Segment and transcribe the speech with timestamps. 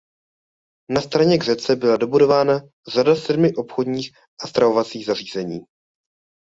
[0.89, 4.11] Na straně k řece byla dobudována řada sedmi obchodních
[4.43, 5.59] a stravovacích zařízení.